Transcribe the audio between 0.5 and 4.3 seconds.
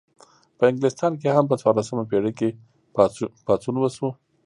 په انګلستان کې هم په څوارلسمه پیړۍ کې پاڅون وشو.